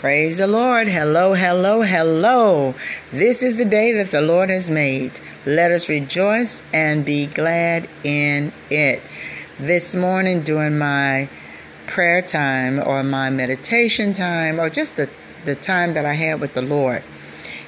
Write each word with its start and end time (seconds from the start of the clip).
Praise 0.00 0.38
the 0.38 0.46
Lord. 0.46 0.86
Hello, 0.86 1.34
hello, 1.34 1.82
hello. 1.82 2.76
This 3.10 3.42
is 3.42 3.58
the 3.58 3.64
day 3.64 3.90
that 3.94 4.12
the 4.12 4.20
Lord 4.20 4.48
has 4.48 4.70
made. 4.70 5.18
Let 5.44 5.72
us 5.72 5.88
rejoice 5.88 6.62
and 6.72 7.04
be 7.04 7.26
glad 7.26 7.88
in 8.04 8.52
it. 8.70 9.02
This 9.58 9.96
morning, 9.96 10.42
during 10.42 10.78
my 10.78 11.28
prayer 11.88 12.22
time 12.22 12.78
or 12.78 13.02
my 13.02 13.30
meditation 13.30 14.12
time 14.12 14.60
or 14.60 14.70
just 14.70 14.94
the, 14.94 15.10
the 15.44 15.56
time 15.56 15.94
that 15.94 16.06
I 16.06 16.14
had 16.14 16.40
with 16.40 16.54
the 16.54 16.62
Lord, 16.62 17.02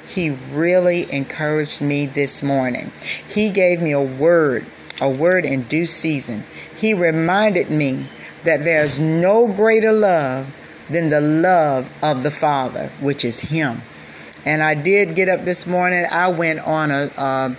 He 0.07 0.31
really 0.31 1.13
encouraged 1.13 1.83
me 1.83 2.07
this 2.07 2.45
morning. 2.45 2.93
He 3.27 3.51
gave 3.51 3.83
me 3.83 3.91
a 3.91 4.01
word, 4.01 4.67
a 5.01 5.11
word 5.11 5.45
in 5.45 5.65
due 5.65 5.85
season. 5.85 6.45
He 6.77 6.95
reminded 6.95 7.73
me 7.73 8.07
that 8.45 8.63
there's 8.63 9.01
no 9.01 9.49
greater 9.49 9.93
love 9.93 10.55
than 10.91 11.09
the 11.09 11.21
love 11.21 11.91
of 12.03 12.23
the 12.23 12.31
Father, 12.31 12.91
which 13.01 13.25
is 13.25 13.41
Him. 13.41 13.83
And 14.45 14.63
I 14.63 14.75
did 14.75 15.15
get 15.15 15.29
up 15.29 15.45
this 15.45 15.67
morning. 15.67 16.05
I 16.11 16.29
went 16.29 16.61
on 16.61 16.91
a 16.91 17.11
a, 17.17 17.57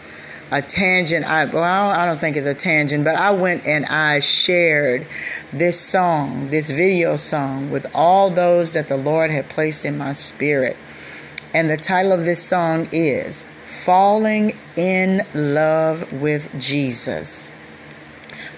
a 0.51 0.61
tangent. 0.61 1.25
I 1.25 1.45
well, 1.45 1.89
I 1.89 2.05
don't 2.05 2.20
think 2.20 2.35
it's 2.35 2.45
a 2.45 2.53
tangent, 2.53 3.05
but 3.05 3.15
I 3.15 3.31
went 3.31 3.65
and 3.65 3.85
I 3.85 4.20
shared 4.20 5.07
this 5.53 5.79
song, 5.79 6.49
this 6.49 6.71
video 6.71 7.15
song, 7.15 7.71
with 7.71 7.89
all 7.95 8.29
those 8.29 8.73
that 8.73 8.87
the 8.87 8.97
Lord 8.97 9.31
had 9.31 9.49
placed 9.49 9.85
in 9.85 9.98
my 9.98 10.13
spirit. 10.13 10.75
And 11.53 11.70
the 11.70 11.77
title 11.77 12.11
of 12.13 12.25
this 12.25 12.43
song 12.43 12.87
is 12.91 13.43
"Falling 13.63 14.57
in 14.75 15.25
Love 15.34 16.11
with 16.11 16.49
Jesus." 16.59 17.51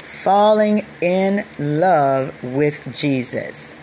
Falling 0.03 0.85
in 1.01 1.43
love 1.59 2.31
with 2.41 2.81
Jesus 2.93 3.75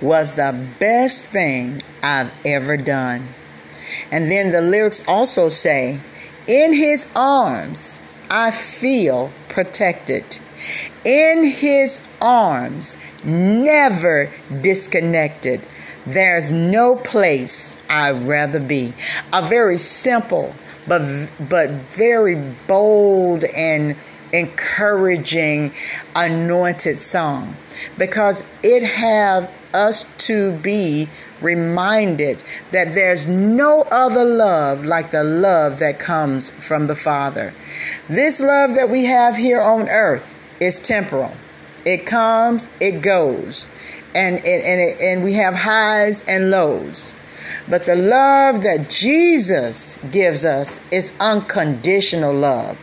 was 0.00 0.34
the 0.34 0.68
best 0.78 1.26
thing 1.26 1.82
I've 2.02 2.32
ever 2.44 2.76
done. 2.76 3.28
And 4.10 4.30
then 4.30 4.52
the 4.52 4.60
lyrics 4.60 5.02
also 5.06 5.48
say, 5.48 6.00
In 6.46 6.72
his 6.72 7.06
arms, 7.14 7.98
I 8.30 8.50
feel 8.50 9.32
protected. 9.48 10.38
In 11.04 11.44
his 11.44 12.00
arms, 12.20 12.96
never 13.24 14.30
disconnected. 14.60 15.60
There's 16.06 16.50
no 16.50 16.96
place 16.96 17.74
I'd 17.88 18.22
rather 18.26 18.60
be. 18.60 18.94
A 19.32 19.42
very 19.42 19.78
simple, 19.78 20.54
but, 20.86 21.30
but 21.38 21.70
very 21.70 22.34
bold 22.66 23.44
and 23.44 23.96
encouraging 24.32 25.72
anointed 26.14 26.96
song 26.96 27.56
because 27.98 28.44
it 28.62 28.82
have 28.82 29.50
us 29.74 30.06
to 30.18 30.52
be 30.58 31.08
reminded 31.40 32.42
that 32.70 32.94
there's 32.94 33.26
no 33.26 33.82
other 33.90 34.24
love 34.24 34.84
like 34.84 35.10
the 35.10 35.24
love 35.24 35.78
that 35.78 35.98
comes 35.98 36.50
from 36.50 36.86
the 36.86 36.94
Father. 36.94 37.52
This 38.08 38.40
love 38.40 38.74
that 38.74 38.88
we 38.88 39.04
have 39.06 39.36
here 39.36 39.60
on 39.60 39.88
earth 39.88 40.38
is 40.60 40.78
temporal. 40.78 41.32
It 41.84 42.06
comes, 42.06 42.68
it 42.80 43.02
goes, 43.02 43.68
and 44.14 44.36
and 44.36 44.46
and, 44.46 44.80
it, 44.80 45.00
and 45.00 45.24
we 45.24 45.34
have 45.34 45.54
highs 45.54 46.22
and 46.22 46.50
lows. 46.50 47.16
But 47.68 47.86
the 47.86 47.96
love 47.96 48.62
that 48.62 48.88
Jesus 48.88 49.98
gives 50.10 50.44
us 50.44 50.80
is 50.90 51.12
unconditional 51.20 52.32
love, 52.32 52.78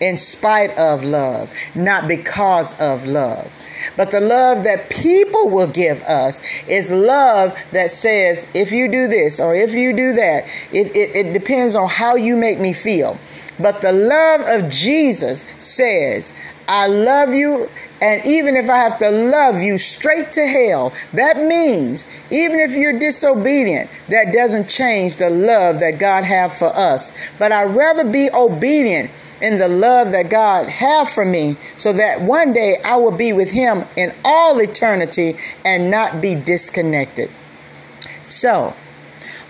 in 0.00 0.16
spite 0.16 0.76
of 0.78 1.04
love, 1.04 1.52
not 1.74 2.08
because 2.08 2.78
of 2.80 3.06
love. 3.06 3.52
But 3.96 4.10
the 4.10 4.20
love 4.20 4.64
that 4.64 4.90
people 4.90 5.48
will 5.48 5.66
give 5.66 6.02
us 6.02 6.40
is 6.66 6.92
love 6.92 7.58
that 7.72 7.90
says, 7.90 8.46
if 8.54 8.72
you 8.72 8.90
do 8.90 9.08
this 9.08 9.40
or 9.40 9.54
if 9.54 9.72
you 9.72 9.92
do 9.92 10.12
that, 10.14 10.44
it, 10.72 10.94
it, 10.94 11.16
it 11.16 11.32
depends 11.32 11.74
on 11.74 11.88
how 11.88 12.14
you 12.14 12.36
make 12.36 12.60
me 12.60 12.72
feel. 12.72 13.18
But 13.58 13.80
the 13.82 13.92
love 13.92 14.42
of 14.46 14.70
Jesus 14.70 15.44
says, 15.58 16.32
I 16.66 16.86
love 16.86 17.30
you, 17.30 17.68
and 18.00 18.24
even 18.24 18.56
if 18.56 18.70
I 18.70 18.76
have 18.76 18.98
to 19.00 19.10
love 19.10 19.60
you 19.60 19.76
straight 19.76 20.32
to 20.32 20.46
hell, 20.46 20.94
that 21.12 21.36
means 21.36 22.06
even 22.30 22.60
if 22.60 22.72
you're 22.72 22.98
disobedient, 22.98 23.90
that 24.08 24.32
doesn't 24.32 24.68
change 24.68 25.16
the 25.16 25.30
love 25.30 25.80
that 25.80 25.98
God 25.98 26.24
have 26.24 26.52
for 26.52 26.68
us. 26.68 27.12
But 27.38 27.52
I'd 27.52 27.74
rather 27.74 28.04
be 28.04 28.30
obedient 28.32 29.10
in 29.40 29.58
the 29.58 29.68
love 29.68 30.12
that 30.12 30.30
God 30.30 30.68
have 30.68 31.08
for 31.08 31.24
me 31.24 31.56
so 31.76 31.92
that 31.92 32.20
one 32.20 32.52
day 32.52 32.76
I 32.84 32.96
will 32.96 33.12
be 33.12 33.32
with 33.32 33.50
him 33.52 33.84
in 33.96 34.14
all 34.24 34.60
eternity 34.60 35.36
and 35.64 35.90
not 35.90 36.20
be 36.20 36.34
disconnected. 36.34 37.30
So, 38.26 38.74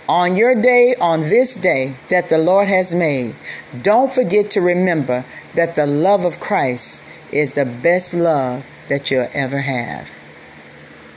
on 0.08 0.34
your 0.34 0.60
day, 0.60 0.96
on 1.00 1.20
this 1.20 1.54
day 1.54 1.94
that 2.08 2.28
the 2.28 2.38
Lord 2.38 2.66
has 2.68 2.94
made, 2.94 3.34
don't 3.80 4.12
forget 4.12 4.50
to 4.50 4.60
remember 4.60 5.24
that 5.54 5.76
the 5.76 5.86
love 5.86 6.24
of 6.24 6.40
Christ 6.40 7.04
is 7.30 7.52
the 7.52 7.64
best 7.64 8.12
love 8.14 8.66
that 8.88 9.10
you'll 9.10 9.28
ever 9.32 9.60
have. 9.60 10.10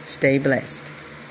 Stay 0.03 0.37
blessed. 0.37 0.91